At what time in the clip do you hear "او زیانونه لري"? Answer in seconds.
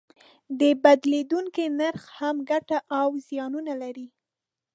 2.99-4.07